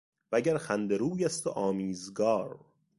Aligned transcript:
و 0.31 0.41
گر 0.41 0.57
خنده 0.57 0.97
روی 0.97 1.25
است 1.25 1.47
و 1.47 1.49
آمیزگار 1.49 2.59